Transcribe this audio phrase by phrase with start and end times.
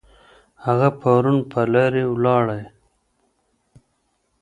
[0.65, 2.61] هغه پرون پر لارې ولاړی.